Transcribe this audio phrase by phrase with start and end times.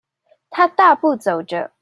[0.49, 1.69] 他大步走著